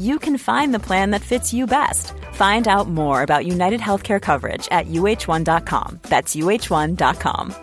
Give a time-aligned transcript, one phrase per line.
[0.00, 2.12] you can find the plan that fits you best.
[2.34, 6.00] Find out more about United Healthcare coverage at uh1.com.
[6.02, 7.54] That's uh1.com.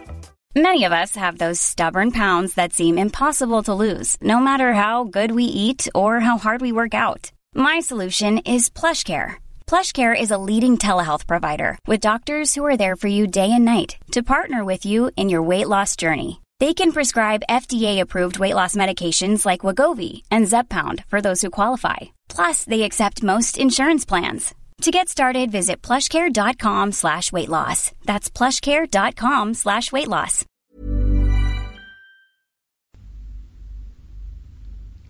[0.55, 5.03] Many of us have those stubborn pounds that seem impossible to lose, no matter how
[5.03, 7.31] good we eat or how hard we work out.
[7.53, 9.35] My solution is PlushCare.
[9.67, 13.65] PlushCare is a leading telehealth provider with doctors who are there for you day and
[13.65, 16.41] night to partner with you in your weight loss journey.
[16.59, 22.16] They can prescribe FDA-approved weight loss medications like Wagovi and Zepbound for those who qualify.
[22.35, 24.53] Plus, they accept most insurance plans.
[24.83, 27.91] To get started, visit plushcare.com slash weight loss.
[28.05, 30.45] That's plushcare.com slash weight loss.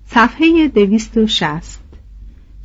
[0.06, 1.80] صفحه 260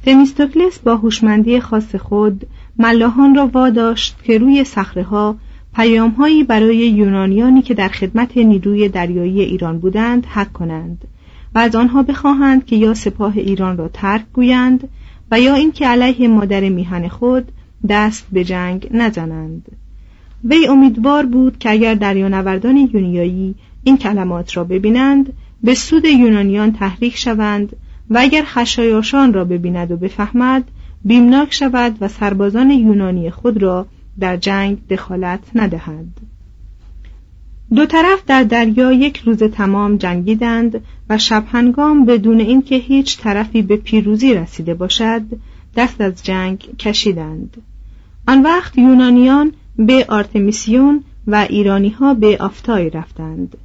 [0.05, 2.47] تمیستوکلس با هوشمندی خاص خود
[2.79, 5.37] ملاحان را واداشت که روی صخره‌ها
[5.75, 11.09] پیامهایی برای یونانیانی که در خدمت نیروی دریایی ایران بودند حک کنند
[11.55, 14.89] و از آنها بخواهند که یا سپاه ایران را ترک گویند
[15.31, 17.53] و یا اینکه علیه مادر میهن خود
[17.89, 19.67] دست به جنگ نزنند.
[20.45, 23.55] وی امیدوار بود که اگر دریانوردان یونیایی
[23.85, 27.77] این کلمات را ببینند به سود یونانیان تحریک شوند
[28.11, 30.65] و اگر خشایاشان را ببیند و بفهمد
[31.05, 33.87] بیمناک شود و سربازان یونانی خود را
[34.21, 36.32] در جنگ دخالت ندهد
[37.75, 43.63] دو طرف در دریا یک روز تمام جنگیدند و شب هنگام بدون اینکه هیچ طرفی
[43.63, 45.23] به پیروزی رسیده باشد
[45.77, 47.63] دست از جنگ کشیدند.
[48.29, 53.57] آن وقت یونانیان به آرتمیسیون و ایرانی ها به آفتای رفتند.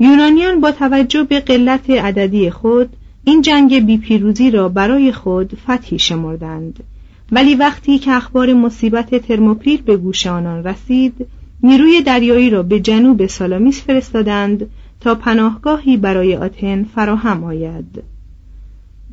[0.00, 2.88] یونانیان با توجه به قلت عددی خود
[3.24, 6.84] این جنگ بی پیروزی را برای خود فتحی شمردند.
[7.32, 11.26] ولی وقتی که اخبار مصیبت ترموپیل به گوش آنان رسید
[11.62, 14.70] نیروی دریایی را به جنوب سالامیس فرستادند
[15.00, 18.02] تا پناهگاهی برای آتن فراهم آید.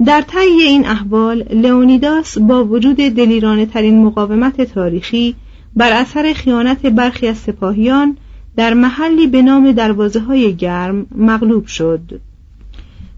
[0.05, 5.35] در طی این احوال لئونیداس با وجود دلیرانه ترین مقاومت تاریخی
[5.75, 8.17] بر اثر خیانت برخی از سپاهیان
[8.57, 12.21] در محلی به نام دروازه های گرم مغلوب شد.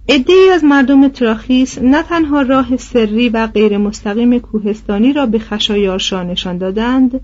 [0.09, 6.23] عدهای از مردم تراخیس نه تنها راه سری و غیر مستقیم کوهستانی را به خشایارشا
[6.23, 7.21] نشان دادند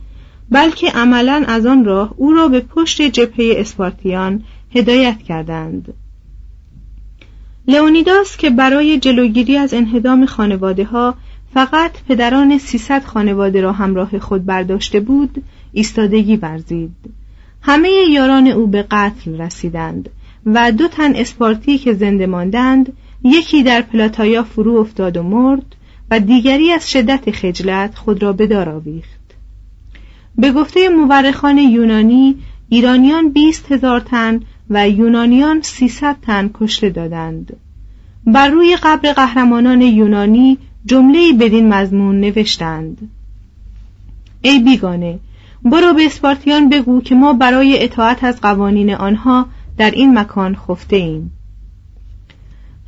[0.49, 4.43] بلکه عملا از آن راه او را به پشت جبهه اسپارتیان
[4.75, 5.93] هدایت کردند.
[7.67, 11.15] لئونیداس که برای جلوگیری از انهدام خانواده ها
[11.53, 15.43] فقط پدران سیصد خانواده را همراه خود برداشته بود
[15.73, 16.95] ایستادگی ورزید.
[17.61, 20.09] همه یاران او به قتل رسیدند
[20.45, 22.93] و دو تن اسپارتی که زنده ماندند
[23.23, 25.75] یکی در پلاتایا فرو افتاد و مرد
[26.11, 29.12] و دیگری از شدت خجلت خود را به دار آویخت.
[30.37, 32.35] به گفته مورخان یونانی
[32.69, 37.57] ایرانیان بیست هزار تن و یونانیان سیصد تن کشته دادند.
[38.25, 43.09] بر روی قبر قهرمانان یونانی جمله بدین مضمون نوشتند.
[44.41, 45.19] ای بیگانه
[45.65, 49.45] برو به اسپارتیان بگو که ما برای اطاعت از قوانین آنها
[49.77, 51.31] در این مکان خفته ایم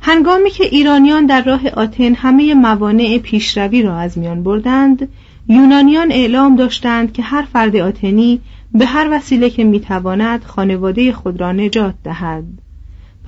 [0.00, 5.08] هنگامی که ایرانیان در راه آتن همه موانع پیشروی را از میان بردند
[5.48, 8.40] یونانیان اعلام داشتند که هر فرد آتنی
[8.72, 12.44] به هر وسیله که می‌تواند خانواده خود را نجات دهد.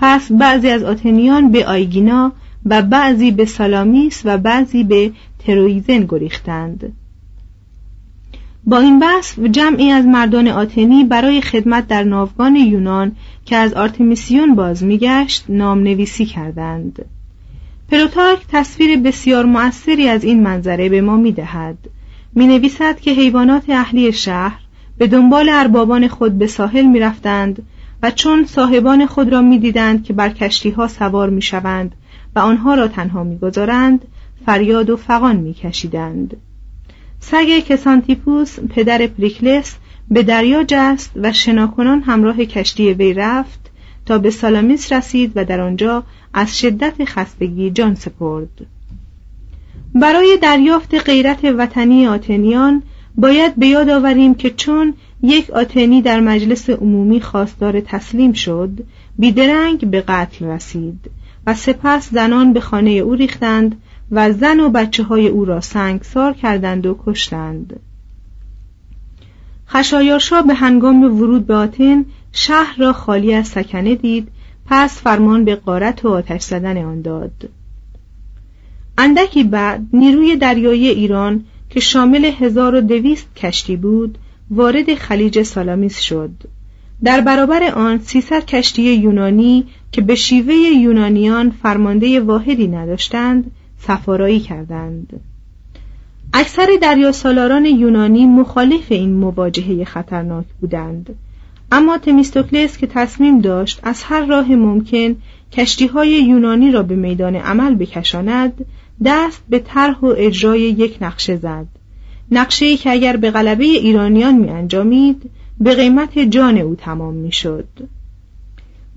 [0.00, 2.32] پس بعضی از آتنیان به آیگینا
[2.66, 6.92] و بعضی به سالامیس و بعضی به ترویزن گریختند.
[8.64, 13.12] با این بحث جمعی از مردان آتنی برای خدمت در ناوگان یونان
[13.44, 17.04] که از آرتمیسیون باز میگشت نام نویسی کردند.
[17.90, 21.78] پلوتارک تصویر بسیار مؤثری از این منظره به ما می‌دهد.
[22.34, 24.60] می نویسد که حیوانات اهلی شهر
[24.98, 27.62] به دنبال اربابان خود به ساحل می رفتند
[28.02, 31.94] و چون صاحبان خود را می دیدند که بر کشتی ها سوار می شوند
[32.36, 34.04] و آنها را تنها می گذارند
[34.46, 36.36] فریاد و فقان می کشیدند.
[37.20, 39.76] سگ کسانتیپوس پدر پریکلس
[40.10, 43.70] به دریا جست و شناکنان همراه کشتی وی رفت
[44.06, 46.02] تا به سالامیس رسید و در آنجا
[46.34, 48.66] از شدت خستگی جان سپرد
[50.00, 52.82] برای دریافت غیرت وطنی آتنیان
[53.14, 58.70] باید به یاد آوریم که چون یک آتنی در مجلس عمومی خواستار تسلیم شد
[59.18, 61.10] بیدرنگ به قتل رسید
[61.46, 63.80] و سپس زنان به خانه او ریختند
[64.10, 67.80] و زن و بچه های او را سنگسار کردند و کشتند.
[69.68, 74.28] خشایارشا به هنگام ورود به آتن شهر را خالی از سکنه دید
[74.66, 77.48] پس فرمان به قارت و آتش زدن آن داد.
[79.00, 84.18] اندکی بعد نیروی دریایی ایران که شامل 1200 کشتی بود
[84.50, 86.30] وارد خلیج سالامیس شد.
[87.04, 95.20] در برابر آن 300 کشتی یونانی که به شیوه یونانیان فرمانده واحدی نداشتند سفارایی کردند.
[96.32, 101.14] اکثر دریا سالاران یونانی مخالف این مواجهه خطرناک بودند.
[101.72, 105.16] اما تمیستوکلس که تصمیم داشت از هر راه ممکن
[105.52, 108.64] کشتی های یونانی را به میدان عمل بکشاند
[109.04, 111.66] دست به طرح و اجرای یک نقشه زد.
[112.30, 115.30] نقشه که اگر به غلبه ایرانیان می انجامید
[115.60, 117.68] به قیمت جان او تمام می شد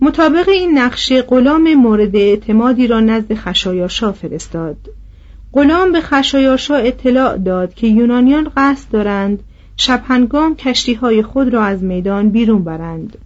[0.01, 4.77] مطابق این نقشه غلام مورد اعتمادی را نزد خشایارشا فرستاد.
[5.53, 9.43] غلام به خشایارشا اطلاع داد که یونانیان قصد دارند
[9.77, 13.17] شب هنگام کشتی های خود را از میدان بیرون برند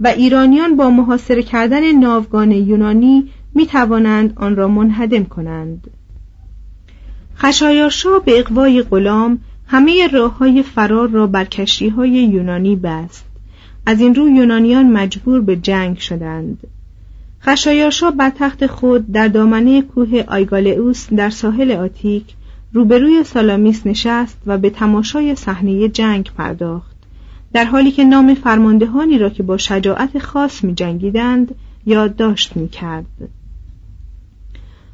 [0.00, 5.90] و ایرانیان با محاصره کردن ناوگان یونانی می توانند آن را منهدم کنند.
[7.38, 13.24] خشایارشا به اقوای غلام همه راه های فرار را بر کشتی های یونانی بست.
[13.86, 16.58] از این رو یونانیان مجبور به جنگ شدند.
[17.42, 22.24] خشایارشا بر تخت خود در دامنه کوه آیگالئوس در ساحل آتیک
[22.72, 26.96] روبروی سالامیس نشست و به تماشای صحنه جنگ پرداخت.
[27.52, 31.54] در حالی که نام فرماندهانی را که با شجاعت خاص می جنگیدند
[31.86, 33.06] یادداشت می کرد.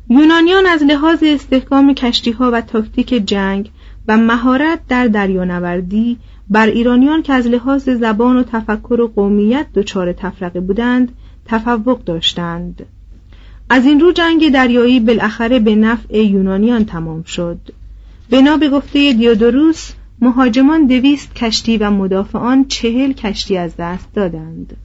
[0.09, 3.71] یونانیان از لحاظ استحکام کشتی ها و تاکتیک جنگ
[4.09, 6.19] و مهارت در دریانوردی
[6.51, 11.13] بر ایرانیان که از لحاظ زبان و تفکر و قومیت دچار تفرقه بودند
[11.47, 12.87] تفوق داشتند.
[13.71, 17.59] از این رو جنگ دریایی بالاخره به نفع یونانیان تمام شد.
[18.31, 19.91] بنا به گفته دیودوروس
[20.21, 24.77] مهاجمان دویست کشتی و مدافعان چهل کشتی از دست دادند.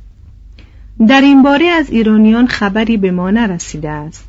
[1.07, 4.28] در این باره از ایرانیان خبری به ما نرسیده است.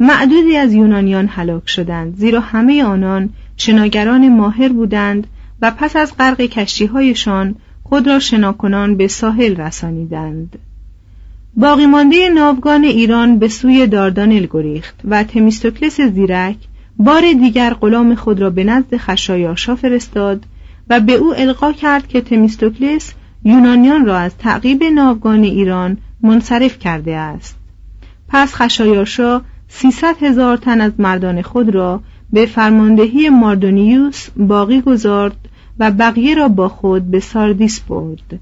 [0.00, 5.26] معدودی از یونانیان هلاک شدند زیرا همه آنان شناگران ماهر بودند
[5.62, 10.58] و پس از غرق کشتیهایشان خود را شناکنان به ساحل رسانیدند.
[11.56, 16.56] باقی مانده ناوگان ایران به سوی داردانل گریخت و تمیستوکلس زیرک
[16.96, 20.44] بار دیگر غلام خود را به نزد خشایارشا فرستاد
[20.90, 23.12] و به او القا کرد که تمیستوکلس
[23.44, 27.56] یونانیان را از تعقیب ناوگان ایران منصرف کرده است.
[28.28, 29.42] پس خشایارشا
[29.76, 32.00] سیصد هزار تن از مردان خود را
[32.32, 35.36] به فرماندهی ماردونیوس باقی گذارد
[35.78, 38.40] و بقیه را با خود به ساردیس برد.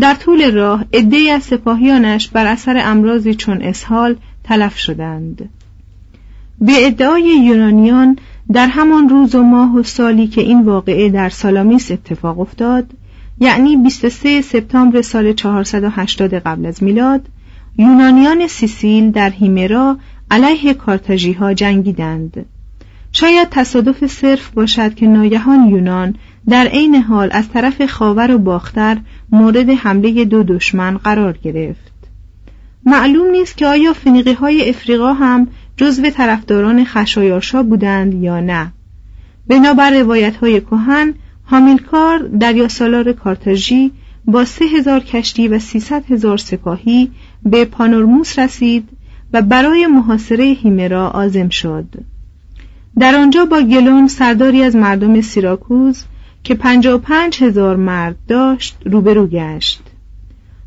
[0.00, 5.48] در طول راه عدهای از سپاهیانش بر اثر امراضی چون اسهال تلف شدند.
[6.60, 8.18] به ادعای یونانیان
[8.52, 12.90] در همان روز و ماه و سالی که این واقعه در سالامیس اتفاق افتاد
[13.40, 17.26] یعنی 23 سپتامبر سال 480 قبل از میلاد
[17.78, 19.96] یونانیان سیسیل در هیمرا
[20.30, 22.46] علیه کارتاژی ها جنگیدند.
[23.12, 26.14] شاید تصادف صرف باشد که ناگهان یونان
[26.48, 28.98] در عین حال از طرف خاور و باختر
[29.32, 31.92] مورد حمله دو دشمن قرار گرفت.
[32.86, 38.72] معلوم نیست که آیا فنیقی های افریقا هم جزو طرفداران خشایارشا بودند یا نه.
[39.46, 41.14] بنابر روایت های کهن
[41.46, 43.92] هامیلکار دریا سالار کارتاژی
[44.24, 47.10] با سه هزار کشتی و سیصد هزار سپاهی
[47.42, 48.88] به پانورموس رسید
[49.32, 51.86] و برای محاصره هیمرا آزم شد.
[52.98, 56.04] در آنجا با گلون سرداری از مردم سیراکوز
[56.44, 59.82] که پنجا پنج هزار مرد داشت روبرو گشت.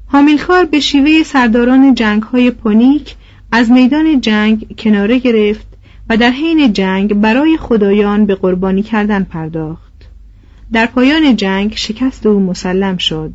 [0.07, 3.15] هامیلکار به شیوه سرداران جنگ های پونیک
[3.51, 5.67] از میدان جنگ کناره گرفت
[6.09, 9.93] و در حین جنگ برای خدایان به قربانی کردن پرداخت.
[10.73, 13.33] در پایان جنگ شکست او مسلم شد.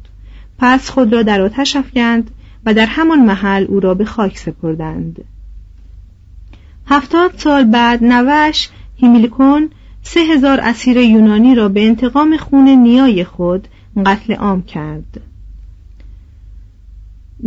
[0.58, 2.30] پس خود را در آتش افکند
[2.66, 5.24] و در همان محل او را به خاک سپردند.
[6.86, 9.70] هفتاد سال بعد نوش هیمیلکون
[10.02, 13.68] سه هزار اسیر یونانی را به انتقام خون نیای خود
[14.06, 15.20] قتل عام کرد.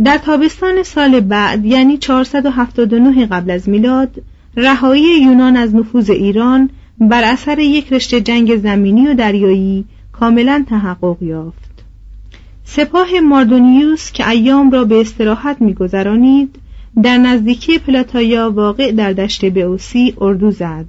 [0.04, 4.22] در تابستان سال بعد یعنی 479 قبل از میلاد
[4.56, 11.22] رهایی یونان از نفوذ ایران بر اثر یک رشته جنگ زمینی و دریایی کاملا تحقق
[11.22, 11.71] یافت.
[12.64, 16.56] سپاه ماردونیوس که ایام را به استراحت میگذرانید
[17.02, 20.86] در نزدیکی پلاتایا واقع در دشت بئوسی اردو زد.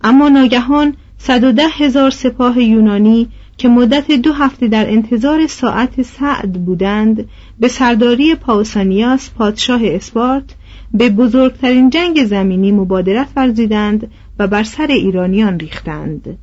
[0.00, 6.02] اما ناگهان صد و ده هزار سپاه یونانی که مدت دو هفته در انتظار ساعت
[6.02, 7.28] سعد بودند
[7.60, 10.54] به سرداری پاوسانیاس پادشاه اسپارت
[10.94, 16.38] به بزرگترین جنگ زمینی مبادرت ورزیدند و بر سر ایرانیان ریختند.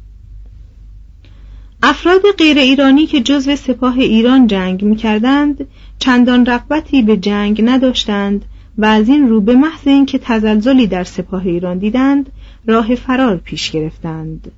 [1.83, 5.67] افراد غیر ایرانی که جزو سپاه ایران جنگ می کردند
[5.99, 8.45] چندان رغبتی به جنگ نداشتند
[8.77, 12.31] و از این رو به محض اینکه تزلزلی در سپاه ایران دیدند
[12.65, 14.51] راه فرار پیش گرفتند.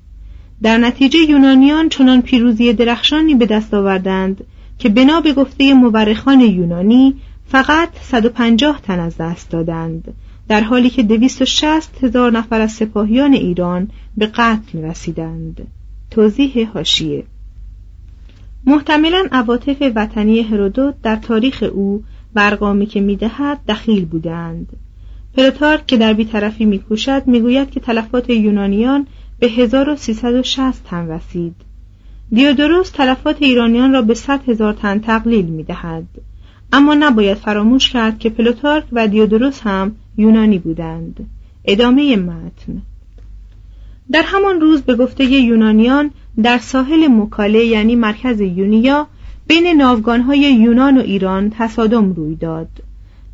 [0.61, 4.43] در نتیجه یونانیان چنان پیروزی درخشانی به دست آوردند
[4.77, 7.15] که بنا به گفته مورخان یونانی
[7.47, 10.13] فقط 150 تن از دست دادند
[10.47, 15.67] در حالی که 260 هزار نفر از سپاهیان ایران به قتل رسیدند.
[16.11, 17.23] توضیح هاشیه
[18.65, 22.03] محتملا عواطف وطنی هرودوت در تاریخ او
[22.35, 24.67] و ارقامی که می‌دهد دخیل بودند.
[25.37, 29.07] پلوتارک که در بیطرفی میکوشد می‌گوید که تلفات یونانیان
[29.39, 31.55] به 1360 تن رسید.
[32.31, 36.07] دیودروس تلفات ایرانیان را به 100 هزار تن تقلیل می‌دهد.
[36.73, 41.29] اما نباید فراموش کرد که پلوتارک و دیودروس هم یونانی بودند.
[41.65, 42.81] ادامه متن.
[44.11, 46.11] در همان روز به گفته یونانیان
[46.43, 49.07] در ساحل مکاله یعنی مرکز یونیا
[49.47, 52.67] بین ناوگانهای یونان و ایران تصادم روی داد.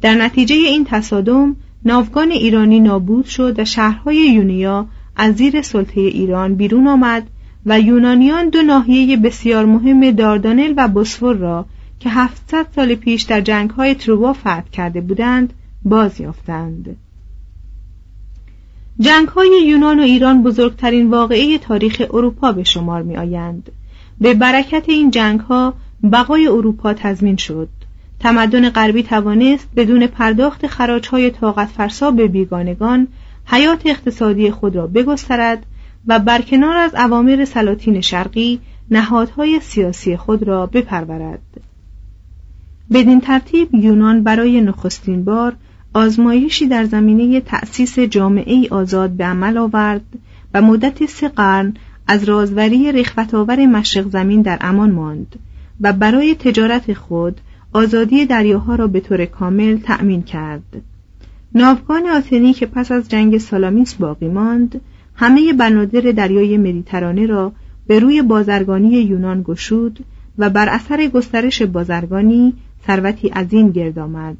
[0.01, 1.55] در نتیجه این تصادم
[1.85, 7.27] ناوگان ایرانی نابود شد و شهرهای یونیا از زیر سلطه ایران بیرون آمد
[7.65, 11.65] و یونانیان دو ناحیه بسیار مهم داردانل و بسفور را
[11.99, 15.53] که 700 سال پیش در جنگهای تروبا فتح کرده بودند
[15.85, 16.97] باز یافتند
[18.99, 23.71] جنگهای یونان و ایران بزرگترین واقعه تاریخ اروپا به شمار می آیند.
[24.21, 25.73] به برکت این جنگها
[26.11, 27.69] بقای اروپا تضمین شد
[28.19, 33.07] تمدن غربی توانست بدون پرداخت خراجهای طاقت فرسا به بیگانگان
[33.45, 35.65] حیات اقتصادی خود را بگسترد
[36.07, 38.59] و برکنار از اوامر سلاطین شرقی
[38.91, 41.41] نهادهای سیاسی خود را بپرورد
[42.93, 45.55] بدین ترتیب یونان برای نخستین بار
[45.95, 50.01] آزمایشی در زمینه تأسیس جامعه آزاد به عمل آورد
[50.53, 51.73] و مدت سه قرن
[52.07, 55.35] از رازوری رخوتآور مشرق زمین در امان ماند
[55.81, 57.41] و برای تجارت خود
[57.73, 60.81] آزادی دریاها را به طور کامل تأمین کرد.
[61.55, 64.81] ناوگان آتنی که پس از جنگ سالامیس باقی ماند
[65.15, 67.51] همه بنادر دریای مدیترانه را
[67.87, 70.05] به روی بازرگانی یونان گشود
[70.37, 72.53] و بر اثر گسترش بازرگانی
[72.87, 74.37] ثروتی عظیم گرد آمد.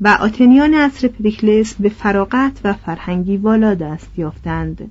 [0.00, 4.90] و آتنیان عصر پریکلس به فراغت و فرهنگی والا دست یافتند.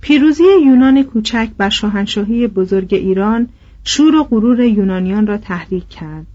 [0.00, 3.48] پیروزی یونان کوچک بر شاهنشاهی بزرگ ایران
[3.84, 6.26] شور و غرور یونانیان را تحریک کرد.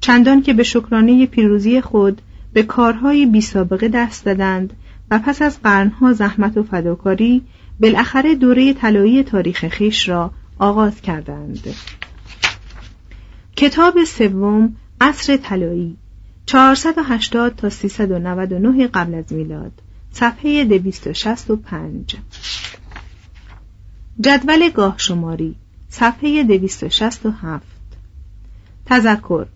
[0.00, 4.72] چندان که به شکرانه پیروزی خود به کارهای بی سابقه دست دادند
[5.10, 7.42] و پس از قرنها زحمت و فداکاری
[7.80, 11.74] بالاخره دوره طلایی تاریخ خیش را آغاز کردند.
[13.56, 15.96] کتاب سوم عصر طلایی
[16.46, 19.72] 480 تا 399 قبل از میلاد.
[20.12, 22.16] صفحه 265
[24.20, 25.54] جدول گاه شماری.
[25.88, 27.66] صفحه 267
[28.86, 29.46] تذکر.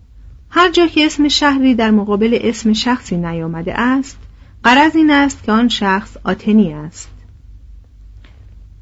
[0.49, 4.17] هر جا که اسم شهری در مقابل اسم شخصی نیامده است
[4.63, 7.09] قرض این است که آن شخص آتنی است.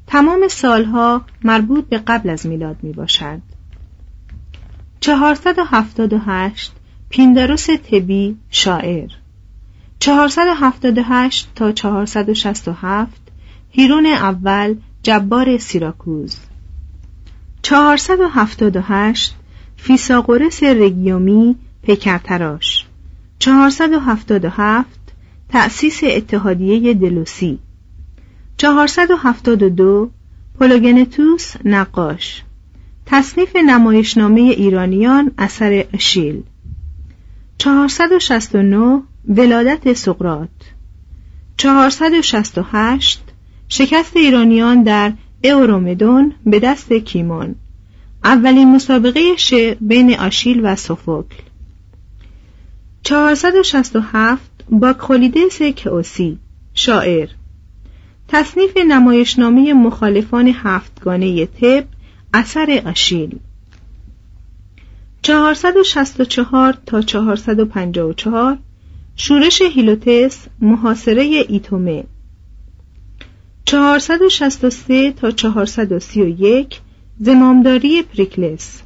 [0.06, 3.40] تمام سالها مربوط به قبل از میلاد می باشد
[5.00, 6.72] 478
[7.10, 9.08] پیندروس تبی شاعر.
[9.98, 13.08] 478 تا 467
[13.70, 16.36] هیرون اول جبار سیراکوز.
[17.62, 19.34] 478
[19.76, 22.84] فیساغورس رگیومی پیکرتراش
[23.38, 24.86] 477
[25.48, 27.58] تأسیس اتحادیه دلوسی.
[28.56, 30.10] 472
[30.58, 32.42] پولوگنتوس نقاش.
[33.06, 36.42] تصنیف نمایشنامه ایرانیان اثر اشیل
[37.60, 40.48] 469 ولادت سقرات
[41.56, 43.22] 468
[43.68, 45.12] شکست ایرانیان در
[45.44, 47.54] اورومدون به دست کیمون
[48.24, 51.42] اولین مسابقه شعر بین آشیل و سوفوکل.
[53.02, 56.38] 467 باکخولیدس کئوسی
[56.74, 57.28] شاعر
[58.28, 61.84] تصنیف نمایشنامه مخالفان هفتگانه طب
[62.34, 63.38] اثر آشیل.
[65.22, 68.58] 464 تا 454
[69.16, 72.04] شورش هیلوتس محاصره ایتومه.
[73.64, 76.80] 463 تا 431
[77.18, 78.82] زمامداری پریکلس.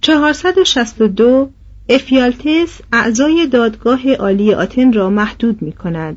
[0.00, 1.50] 462
[1.88, 6.16] افیالتس اعضای دادگاه عالی آتن را محدود می کند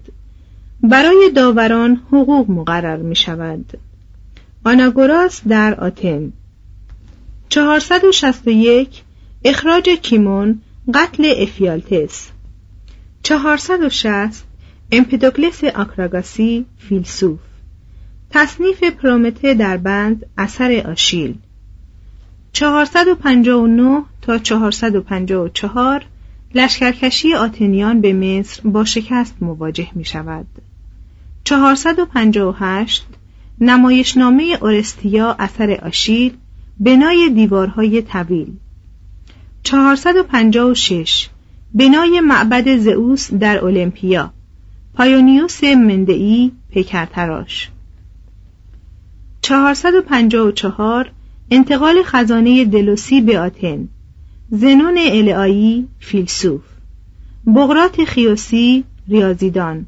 [0.83, 3.65] برای داوران حقوق مقرر می شود
[4.65, 6.33] آناگوراس در آتن.
[7.49, 9.03] 461
[9.45, 10.61] اخراج کیمون
[10.93, 12.27] قتل افیالتس.
[13.23, 14.43] 460
[14.91, 17.39] امپدوکلس آکراگاسی فیلسوف.
[18.29, 21.35] تصنیف پرومته در بند اثر آشیل.
[22.53, 26.05] 459 تا 454
[26.55, 30.47] لشکرکشی آتنیان به مصر با شکست مواجه می شود.
[31.43, 33.05] 458
[33.61, 36.37] نمایشنامه اورستیا اثر آشیل
[36.79, 38.53] بنای دیوارهای طویل.
[39.63, 41.29] 456
[41.73, 44.31] بنای معبد زئوس در اولمپیا.
[44.93, 47.69] پایونیوس مندئی پیکرتراش
[49.41, 51.11] 454
[51.51, 53.87] انتقال خزانه دلوسی به آتن.
[54.49, 56.61] زنون الهایی فیلسوف.
[57.55, 59.85] بغرات خیوسی ریاضیدان.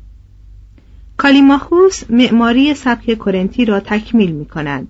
[1.18, 4.88] کالیماخوس معماری سبک کرنتی را تکمیل می کند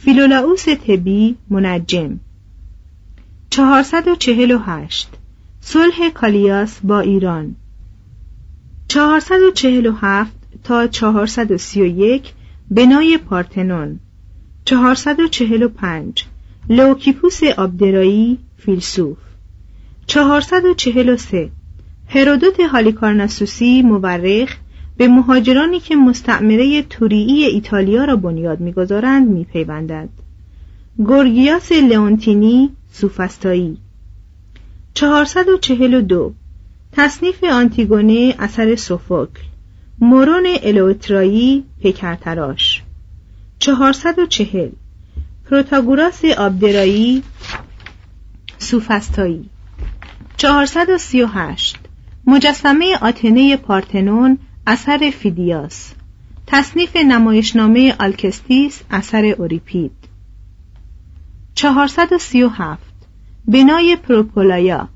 [0.00, 2.20] فیلولاوس تبی منجم.
[3.50, 5.08] 448
[5.60, 7.56] صلح کالیاس با ایران.
[8.88, 10.32] 447
[10.64, 12.32] تا 431
[12.70, 14.00] بنای پارتنون.
[14.64, 16.24] 445
[16.68, 19.18] لوکیپوس آبدرایی فیلسوف.
[20.06, 21.50] 443
[22.08, 24.56] هرودوت هالیکارناسوسی مورخ
[24.98, 30.08] به مهاجرانی که مستعمره توریی ایتالیا را بنیاد می‌گذارند میپیوندد.
[30.96, 33.78] گورگیاس لئونتینی سوفستایی
[34.94, 36.32] 442
[36.92, 39.40] تصنیف آنتیگونه اثر سوفوکل.
[39.98, 42.82] مورون الوترایی پیکرتراش.
[43.58, 44.70] 440
[45.50, 47.22] پروتاگوراس آبدرایی
[48.58, 49.50] سوفستایی
[50.36, 51.76] 438
[52.26, 54.38] مجسمه آتنه پارتنون
[54.70, 55.92] اثر فیدیاس.
[56.46, 59.92] تصنیف نمایشنامه آلکستیس اثر اوریپید.
[61.54, 62.78] 437
[63.48, 64.88] بنای پروپولایا.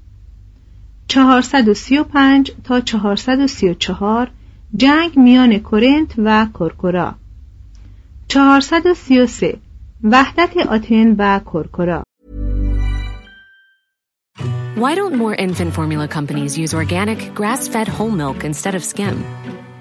[1.08, 4.30] 435 تا 434
[4.76, 7.14] جنگ میان کرنت و کرکورا
[8.28, 9.58] 433
[10.02, 12.02] وحدت آتن و کرکورا
[14.82, 19.16] Why don't more infant formula companies use organic, grass-fed whole milk instead of skim?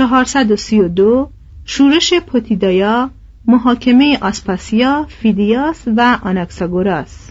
[0.00, 1.30] 432
[1.64, 3.10] شورش پوتیدایا
[3.46, 7.30] محاکمه آسپاسیا فیدیاس و آناکساگوراس.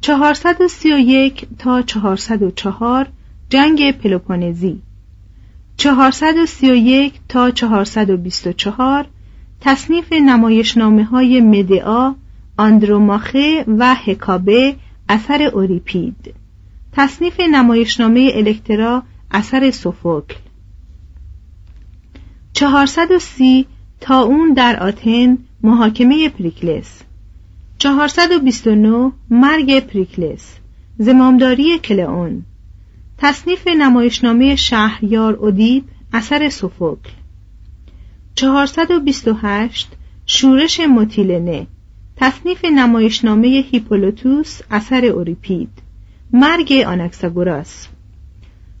[0.00, 3.08] 431 تا 404
[3.48, 4.82] جنگ پلوپونزی.
[5.76, 9.06] 431 تا 424
[9.60, 12.14] تصنیف نمایشنامه های مدعا
[12.56, 14.76] آندروماخه و هکابه
[15.08, 16.34] اثر اوریپید.
[16.92, 20.34] تصنیف نمایشنامه الکترا اثر سوفوکل
[22.52, 23.66] 430
[24.00, 27.02] تا اون در آتن محاکمه پریکلس.
[27.78, 30.56] 429 مرگ پریکلس
[30.98, 32.42] زمامداری کلئون.
[33.18, 37.10] تصنیف نمایشنامه شهریار اودیب اثر سوفوکل
[38.34, 39.88] 428
[40.26, 41.66] شورش متیلنه
[42.16, 45.68] تصنیف نمایشنامه هیپولوتوس اثر اوریپید.
[46.32, 47.88] مرگ آنکساگوراس.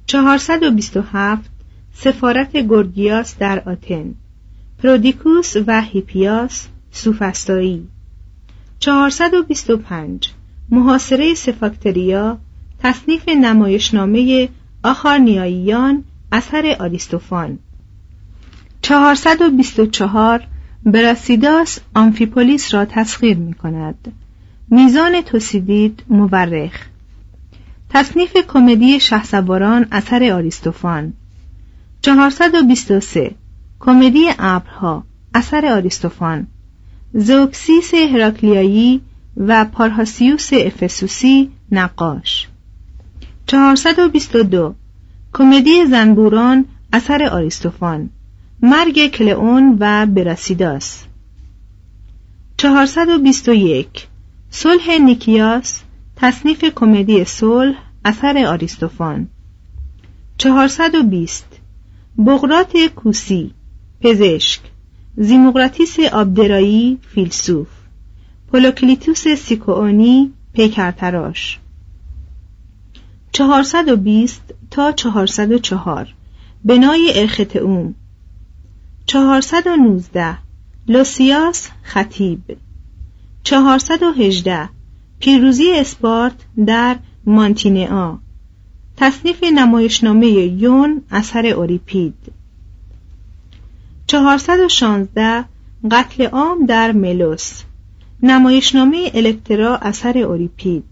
[0.06, 1.50] 427
[1.94, 4.14] سفارت گورگیاس در آتن
[4.82, 7.88] پرودیکوس و هیپیاس سوفستایی.
[8.78, 10.30] 425
[10.70, 12.38] محاصره سفاکتریا
[12.78, 14.48] تصنیف نمایشنامه
[14.82, 17.58] آخارنیاییان اثر آریستوفان.
[18.82, 20.46] 424
[20.84, 24.12] براسیداس آمفیپولیس را تسخیر می کند
[24.70, 26.72] میزان توسیدید مورخ.
[27.90, 31.12] تصنیف کمدی شهسواران اثر آریستوفان.
[32.02, 33.34] 423
[33.80, 35.04] کمدی ابرها.
[35.34, 36.46] اثر آریستوفان.
[37.14, 39.00] زوکسیس هراکلیایی
[39.36, 42.48] و پارهاسیوس افسوسی نقاش.
[43.46, 44.74] 422
[45.32, 46.64] کمدی زنبوران.
[46.92, 48.10] اثر آریستوفان.
[48.62, 51.04] مرگ کلئون و براسیداس.
[52.56, 54.06] 421
[54.50, 55.82] صلح نیکیاس.
[56.16, 57.76] تصنیف کمدی صلح.
[58.04, 59.28] اثر آریستوفان.
[60.38, 61.51] 420
[62.18, 63.50] بغرات کوسی
[64.00, 64.60] پزشک
[65.16, 67.68] زیموقراتیس آبدرایی فیلسوف
[68.50, 71.58] پولوکلیتوس سیکوونی پیکرتراش.
[73.32, 76.14] 420 تا 404
[76.64, 77.94] بنای ارختئوم
[79.06, 80.38] 419
[80.88, 82.56] لوسیاس خطیب.
[83.44, 84.68] 418
[85.20, 86.34] پیروزی اسپارت
[86.66, 86.96] در
[87.26, 88.18] مانتینئا.
[88.96, 92.32] تصنیف نمایشنامه یون اثر اوریپید.
[94.06, 95.44] 416
[95.90, 97.62] قتل عام در ملوس.
[98.22, 100.84] نمایشنامه الکترا اثر اوریپید.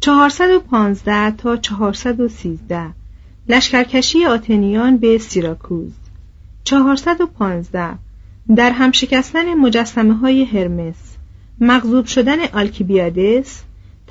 [0.00, 2.90] 415 تا 413
[3.48, 5.92] لشکرکشی آتنیان به سیراکوز.
[6.64, 7.98] 415
[8.56, 11.16] در هم شکستن مجسمه های هرمس.
[11.60, 13.62] مغضوب شدن آلکیبیادس.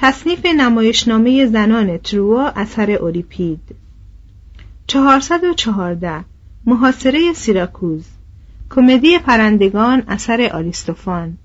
[0.02, 3.60] تصنیف نمایشنامه زنان تروا اثر اوریپید
[4.88, 6.26] 414
[6.66, 8.06] محاصره سیراکوز.
[8.70, 11.38] کمدی پرندگان اثر آریستوفان.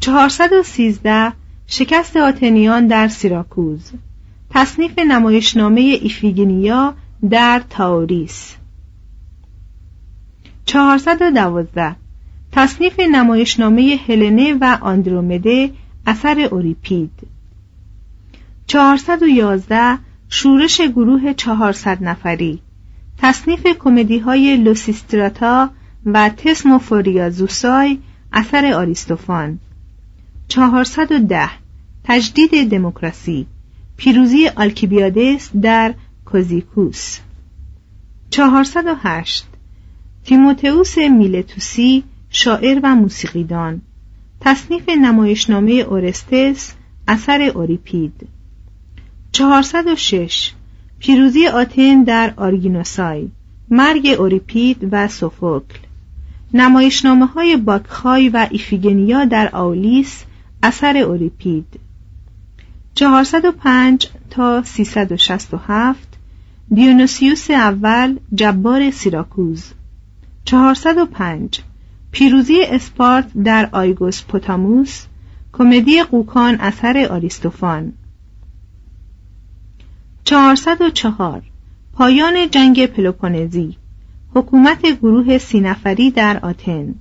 [0.00, 1.32] 413
[1.66, 3.90] شکست آتنیان در سیراکوز.
[4.50, 6.94] تصنیف نمایشنامه ایفیگنیا
[7.30, 8.54] در تاوریس.
[10.64, 11.96] 412
[12.52, 15.70] تصنیف نمایشنامه هلنه و آندرومده
[16.08, 17.10] اثر اوریپید.
[18.66, 22.60] 411 شورش گروه 400 نفری.
[23.18, 25.70] تصنیف کمدی های لوسیستراتا
[26.06, 27.98] و تسموفوریا زوسای
[28.32, 29.58] اثر آریستوفان.
[30.48, 31.48] 410
[32.04, 33.46] تجدید دموکراسی.
[33.96, 35.94] پیروزی آلکیبیادس در
[36.24, 37.18] کوزیکوس.
[38.30, 39.46] 408
[40.24, 43.82] تیموتئوس میلتوسی شاعر و موسیقیدان.
[44.40, 46.72] تصنیف نمایشنامه اورستس
[47.08, 48.28] اثر اوریپید.
[49.32, 50.52] 406
[50.98, 53.28] پیروزی آتن در آرگینوسای.
[53.70, 55.78] مرگ اوریپید و سوفوکل.
[56.54, 60.24] نمایشنامه های باکخای و ایفیگنیا در آولیس
[60.62, 61.80] اثر اوریپید.
[62.94, 66.08] 405 تا 367
[66.74, 69.64] دیونوسیوس اول جبار سیراکوز.
[70.44, 71.60] 405
[72.10, 75.04] پیروزی اسپارت در آیگوس پوتاموس
[75.52, 77.92] کمدی قوکان اثر آریستوفان.
[80.24, 81.42] 404
[81.92, 83.76] پایان جنگ پلوپونزی
[84.34, 86.94] حکومت گروه سینفری در آتن.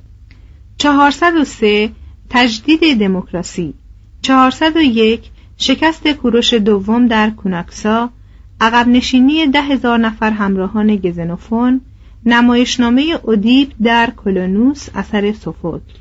[0.77, 1.91] 403
[2.29, 3.73] تجدید دموکراسی.
[4.21, 8.09] 401 شکست کوروش دوم در کوناکسا
[8.61, 11.81] عقب نشینی ده هزار نفر همراهان گزنوفون.
[12.25, 15.93] نمایشنامه اودیب در کلونوس اثر سوفوکل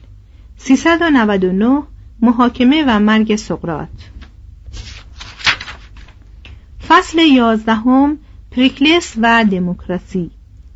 [0.57, 1.83] 399
[2.21, 3.89] محاکمه و مرگ سقرات
[6.89, 8.19] فصل یازدهم
[8.51, 10.31] پریکلس و دموکراسی.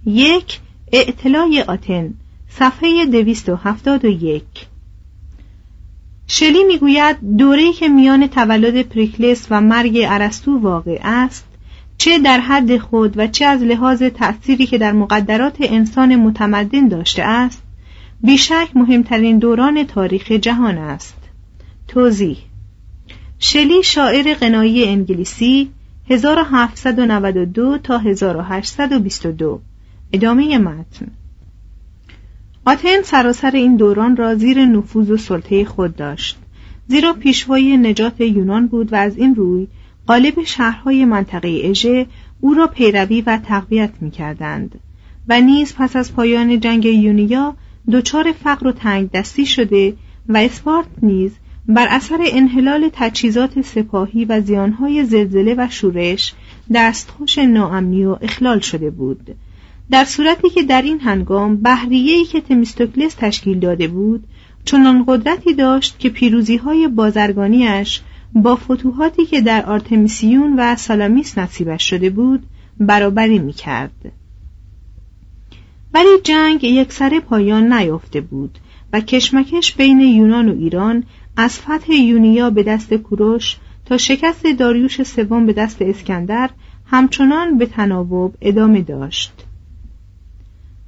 [0.06, 0.60] یک
[0.92, 2.14] اعتلاع آتن
[2.48, 4.66] صفحه دویست و هفتاد و یک.
[6.26, 11.46] شلی می‌گوید دوره‌ای که میان تولد پریکلس و مرگ ارسطو واقع است
[12.00, 17.22] چه در حد خود و چه از لحاظ تأثیری که در مقدرات انسان متمدن داشته
[17.22, 17.62] است
[18.20, 21.16] بیشک مهمترین دوران تاریخ جهان است.
[21.88, 22.36] توضیح
[23.38, 25.70] شلی شاعر غنایی انگلیسی
[26.10, 29.60] 1792 تا 1822
[30.12, 31.06] ادامه متن
[32.66, 36.38] آتن سراسر این دوران را زیر نفوذ و سلطه خود داشت
[36.88, 39.66] زیرا پیشوای نجات یونان بود و از این روی
[40.10, 42.06] قالب شهرهای منطقه اژه
[42.40, 44.80] او را پیروی و تقویت می کردند
[45.28, 47.56] و نیز پس از پایان جنگ یونیا
[47.92, 49.94] دچار فقر و تنگ دستی شده
[50.28, 51.32] و اسپارت نیز
[51.68, 56.34] بر اثر انحلال تجهیزات سپاهی و زیانهای زلزله و شورش
[56.74, 59.36] دستخوش ناامنی و اخلال شده بود.
[59.90, 64.24] در صورتی که در این هنگام بحریه‌ای که تمیستوکلس تشکیل داده بود
[64.64, 68.00] چنان قدرتی داشت که پیروزی های بازرگانیش
[68.34, 72.46] با فتوحاتی که در آرتمیسیون و سالامیس نصیبش شده بود
[72.80, 74.12] برابری می کرد.
[75.94, 78.58] ولی جنگ یک سر پایان نیافته بود
[78.92, 81.04] و کشمکش بین یونان و ایران
[81.36, 86.50] از فتح یونیا به دست کوروش تا شکست داریوش سوم به دست اسکندر
[86.86, 89.32] همچنان به تناوب ادامه داشت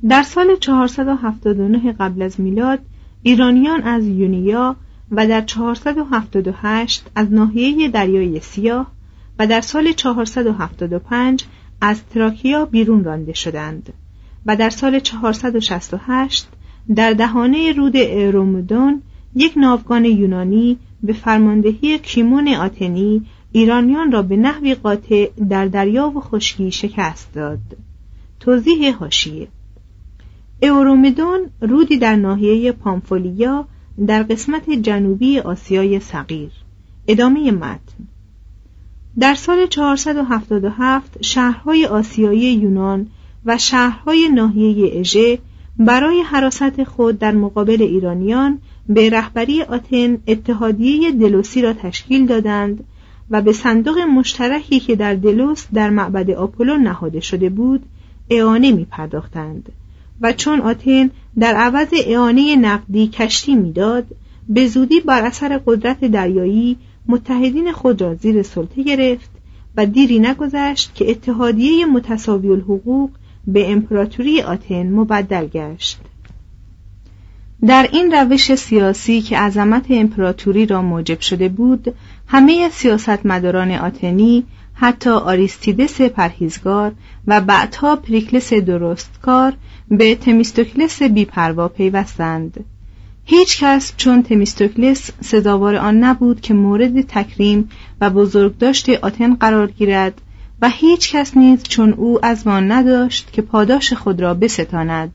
[0.08, 2.78] در سال 479 قبل از میلاد
[3.22, 4.76] ایرانیان از یونیا
[5.12, 8.86] و در 478 از ناحیه دریای سیاه
[9.38, 11.44] و در سال 475
[11.80, 13.92] از تراکیا بیرون رانده شدند
[14.46, 16.48] و در سال 468
[16.94, 19.02] در دهانه رود ارومودون
[19.34, 26.20] یک ناوگان یونانی به فرماندهی کیمون آتنی ایرانیان را به نحوی قاطع در دریا و
[26.20, 27.58] خشکی شکست داد.
[28.40, 29.48] توضیح حاشیه.
[30.62, 33.66] اورومدون رودی در ناحیه پامفولیا
[34.06, 36.50] در قسمت جنوبی آسیای صغیر.
[37.08, 38.08] ادامه متن.
[39.18, 43.06] در سال 477 شهرهای آسیایی یونان
[43.46, 45.38] و شهرهای ناحیه اژه
[45.78, 52.84] برای حراست خود در مقابل ایرانیان به رهبری آتن اتحادیه دلوسی را تشکیل دادند
[53.30, 57.82] و به صندوق مشترکی که در دلوس در معبد آپولو نهاده شده بود
[58.30, 59.72] اعانه می پرداختند
[60.20, 64.06] و چون آتن در عوض اعانه نقدی کشتی می‌داد
[64.48, 69.30] به زودی بر اثر قدرت دریایی متحدین خود را زیر سلطه گرفت
[69.76, 73.10] و دیری نگذشت که اتحادیه متساوی الحقوق
[73.46, 75.98] به امپراتوری آتن مبدل گشت.
[77.66, 81.94] در این روش سیاسی که عظمت امپراتوری را موجب شده بود
[82.26, 84.44] همه سیاستمداران آتنی
[84.82, 86.92] حتی آریستیدس پرهیزگار
[87.26, 89.52] و بعدها پریکلس درستکار
[89.88, 92.64] به تمیستوکلس بیپروا پیوستند.
[93.24, 97.68] هیچ کس چون تمیستوکلس سزاوار آن نبود که مورد تکریم
[98.00, 100.20] و بزرگداشت آتن قرار گیرد
[100.62, 105.12] و هیچ کس نیز چون او از وان نداشت که پاداش خود را بستاند.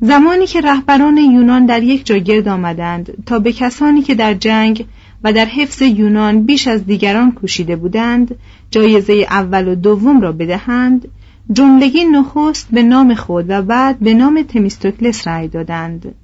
[0.00, 4.86] زمانی که رهبران یونان در یک جا گرد آمدند تا به کسانی که در جنگ
[5.24, 8.34] و در حفظ یونان بیش از دیگران کوشیده بودند
[8.70, 11.08] جایزه اول و دوم را بدهند
[11.52, 16.14] جملگی نخست به نام خود و بعد به نام تمیستوکلس رأی دادند.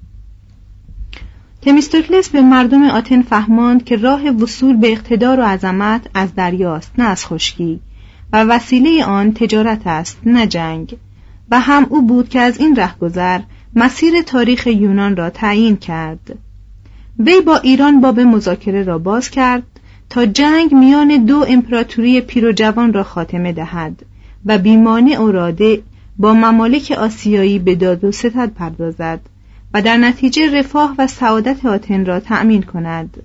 [1.61, 7.03] تمیستوکلس به مردم آتن فهماند که راه وصول به اقتدار و عظمت از دریاست نه
[7.03, 7.79] از خشکی
[8.33, 10.97] و وسیله آن تجارت است نه جنگ.
[11.51, 13.39] و هم او بود که از این رهگذر
[13.75, 16.37] مسیر تاریخ یونان را تعیین کرد.
[17.19, 19.63] وی با ایران باب مذاکره را باز کرد
[20.09, 24.05] تا جنگ میان دو امپراتوری پیر و جوان را خاتمه دهد
[24.45, 25.81] و بیمانه اوراده
[26.17, 29.19] با ممالک آسیایی به داد و ستد پردازد
[29.73, 33.23] و در نتیجه رفاه و سعادت آتن را تأمین کند.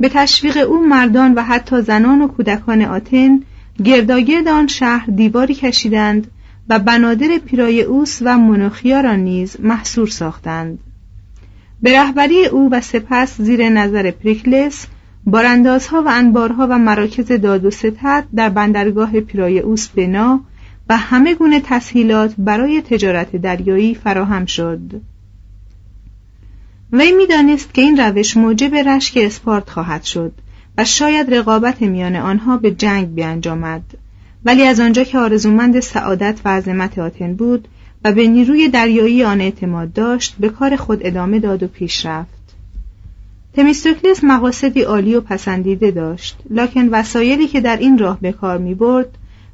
[0.00, 3.40] به تشویق او مردان و حتی زنان و کودکان آتن
[3.84, 6.26] گرداگرد آن شهر دیواری کشیدند
[6.68, 10.78] و بنادر پیرایوس و منوخیا را نیز محصور ساختند.
[11.82, 14.86] به رهبری او و سپس زیر نظر پریکلس
[15.26, 20.40] باراندازها و انبارها و مراکز داد و ستد در بندرگاه پیرایوس بنا
[20.88, 24.80] و همه گونه تسهیلات برای تجارت دریایی فراهم شد.
[26.92, 30.32] وی می‌دانست که این روش موجب رشک اسپارت خواهد شد
[30.78, 33.82] و شاید رقابت میان آنها به جنگ بیانجامد.
[34.44, 37.68] ولی از آنجا که آرزومند سعادت و عظمت آتن بود
[38.04, 42.36] و به نیروی دریایی آن اعتماد داشت به کار خود ادامه داد و پیش رفت.
[43.56, 48.74] تمیستوکلس مقاصدی عالی و پسندیده داشت لکن وسایلی که در این راه به کار می
[48.74, 49.08] برد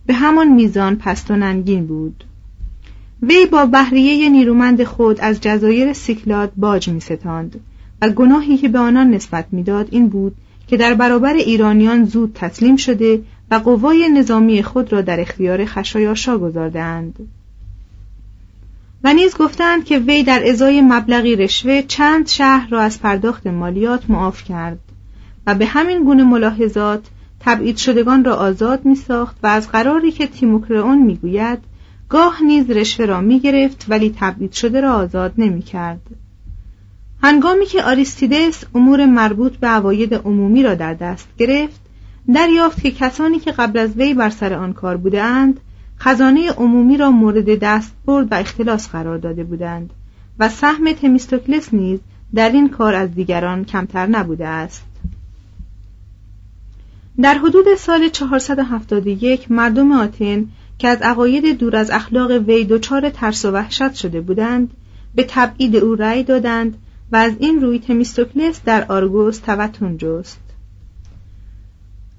[0.06, 2.24] به همان میزان پست و ننگین بود.
[3.22, 7.60] وی با بحریه نیرومند خود از جزایر سیکلاد باج می ستاند
[8.02, 10.34] و گناهی که به آنان نسبت می‌داد این بود
[10.66, 16.38] که در برابر ایرانیان زود تسلیم شده و قوای نظامی خود را در اختیار خشایارشا
[16.38, 17.28] گذارده‌اند.
[19.04, 24.10] و نیز گفتند که وی در ازای مبلغی رشوه چند شهر را از پرداخت مالیات
[24.10, 24.78] معاف کرد
[25.46, 27.06] و به همین گونه ملاحظات
[27.40, 31.58] تبعید شدگان را آزاد می ساخت و از قراری که تیموکرئون می گوید
[32.08, 36.00] گاه نیز رشوه را می گرفت ولی تبعید شده را آزاد نمی کرد.
[37.22, 41.80] هنگامی که آریستیدس امور مربوط به عواید عمومی را در دست گرفت
[42.34, 45.60] دریافت که کسانی که قبل از وی بر سر آن کار بودند
[46.04, 49.90] خزانه عمومی را مورد دست برد و اختلاس قرار داده بودند
[50.38, 52.00] و سهم تمیستوکلس نیز
[52.34, 54.84] در این کار از دیگران کمتر نبوده است.
[57.20, 60.46] در حدود سال 471 مردم آتن
[60.78, 64.70] که از عقاید دور از اخلاق وی دچار ترس و وحشت شده بودند
[65.14, 66.78] به تبعید او رأی دادند
[67.12, 70.41] و از این روی تمیستوکلس در آرگوس توتون جست.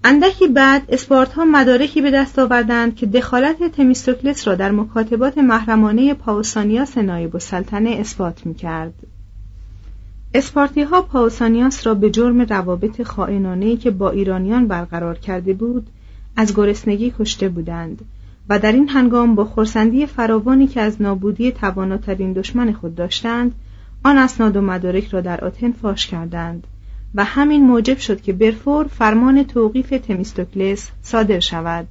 [0.05, 6.97] اندکی بعد اسپارت مدارکی به دست آوردند که دخالت تمیستوکلس را در مکاتبات محرمانه پاوسانیاس
[6.97, 8.93] نایب السلطنه اثبات می‌کرد.
[10.33, 15.87] اسپارتی ها پاوسانیاس را به جرم روابط خائنانه که با ایرانیان برقرار کرده بود
[16.35, 18.05] از گرسنگی کشته بودند
[18.49, 23.51] و در این هنگام با خورسندی فراوانی که از نابودی تواناترین دشمن خود داشتند
[24.03, 26.67] آن اسناد و مدارک را در آتن فاش کردند.
[27.15, 31.87] و همین موجب شد که برفور فرمان توقیف تمیستوکلس صادر شود.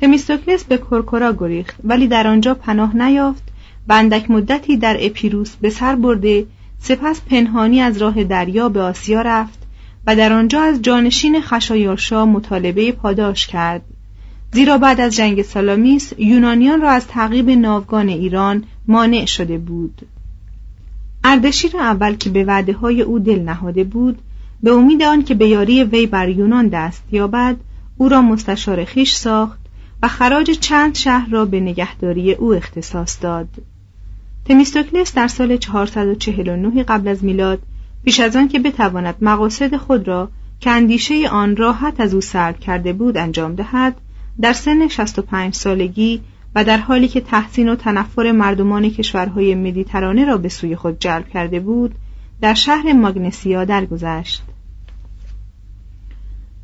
[0.00, 3.42] تمیستوکلس به کرکرا گریخت ولی در آنجا پناه نیافت
[3.88, 6.46] و اندک مدتی در اپیروس به سر برده
[6.78, 9.58] سپس پنهانی از راه دریا به آسیا رفت
[10.06, 13.82] و در آنجا از جانشین خشایارشا مطالبه پاداش کرد.
[14.52, 20.06] زیرا بعد از جنگ سالامیس یونانیان را از تعقیب ناوگان ایران مانع شده بود.
[21.28, 24.18] اردشیر اول که به وعده های او دل نهاده بود
[24.62, 27.56] به امید آن که به یاری وی بر یونان دست یابد
[27.98, 29.58] او را مستشار خیش ساخت
[30.02, 33.48] و خراج چند شهر را به نگهداری او اختصاص داد.
[34.44, 37.58] تمیستوکلس در سال 449 قبل از میلاد
[38.04, 40.28] پیش از آن که بتواند مقاصد خود را
[40.60, 43.96] که اندیشه آن راحت از او سرد کرده بود انجام دهد
[44.40, 46.20] در سن 65 سالگی
[46.56, 51.28] و در حالی که تحسین و تنفر مردمان کشورهای مدیترانه را به سوی خود جلب
[51.28, 51.94] کرده بود
[52.40, 54.42] در شهر ماگنسیا درگذشت.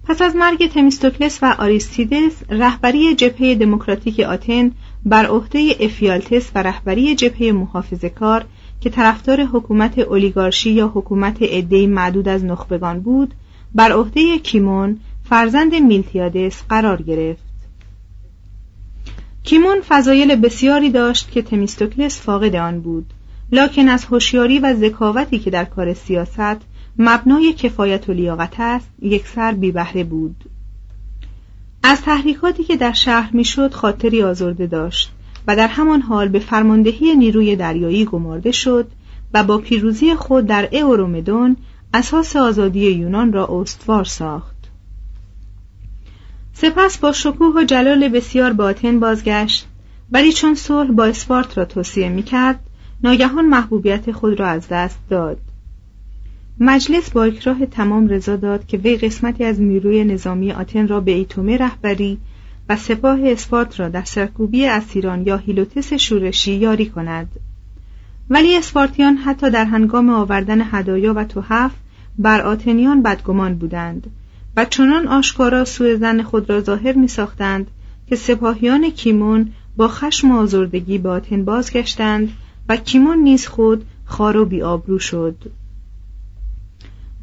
[0.05, 4.71] پس از مرگ تمیستوکلس و آریستیدس رهبری جبهه دموکراتیک آتن
[5.05, 8.45] بر عهده افیالتس و رهبری جبهه محافظه کار
[8.81, 13.35] که طرفدار حکومت اولیگارشی یا حکومت عدهای معدود از نخبگان بود
[13.75, 17.52] بر عهده کیمون فرزند میلتیادس قرار گرفت.
[19.45, 23.07] کیمون فضایل بسیاری داشت که تمیستوکلس فاقد آن بود.
[23.53, 26.61] لکن از هوشیاری و ذکاوتی که در کار سیاست
[26.99, 30.37] مبنای کفایت و لیاقت است یکسر بی بهره بود.
[31.83, 35.11] از تحریکاتی که در شهر می‌شد خاطری آزرده داشت
[35.47, 38.87] و در همان حال به فرماندهی نیروی دریایی گمارده شد
[39.35, 41.57] و با پیروزی خود در اورومدون
[41.95, 44.52] اساس آزادی یونان را استوار ساخت.
[46.55, 49.67] سپس با شکوه و جلال بسیار آتن بازگشت.
[50.13, 52.61] ولی چون صلح با اسپارت را توصیه می‌کرد
[53.05, 55.39] ناگهان محبوبیت خود را از دست داد.
[56.61, 61.11] مجلس با اکراه تمام رضا داد که وی قسمتی از نیروی نظامی آتن را به
[61.13, 62.19] ایتومه رهبری
[62.69, 67.29] و سپاه اسپارت را در سرکوبی اسیران یا هیلوتس شورشی یاری کند.
[68.31, 71.71] ولی اسپارتیان حتی در هنگام آوردن هدایا و توحف
[72.19, 74.11] بر آتنیان بدگمان بودند.
[74.57, 77.67] و چنان آشکارا سوء زن خود را ظاهر می ساختند
[78.07, 82.33] که سپاهیان کیمون با خشم و آزردگی آتن بازگشتند
[82.69, 85.37] و کیمون نیز خود خار و بیابرو شد.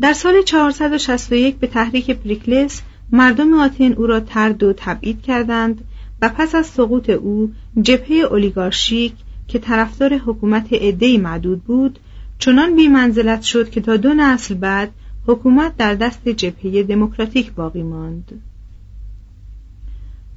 [0.01, 5.81] در سال 461 به تحریک پریکلس مردم آتن او را ترد و تبعید کردند
[6.21, 7.51] و پس از سقوط او
[7.81, 9.13] جبهه اولیگارشیک
[9.47, 11.99] که طرفدار حکومت عدهای معدود بود
[12.39, 14.91] چنان بیمنزلت شد که تا دو نسل بعد
[15.29, 18.41] حکومت در دست جبهه دموکراتیک باقی ماند.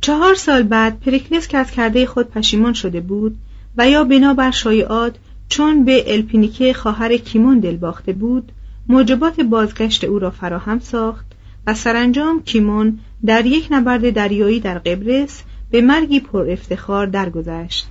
[0.00, 3.36] چهار سال بعد پریکلس که از کرده خود پشیمان شده بود
[3.76, 5.16] و یا بنابر شایعات
[5.48, 8.52] چون به الپینیکه خواهر کیمون دل باخته بود
[8.88, 11.26] موجبات بازگشت او را فراهم ساخت
[11.66, 17.86] و سرانجام کیمون در یک نبرد دریایی در قبرس به مرگی پر افتخار درگذشت.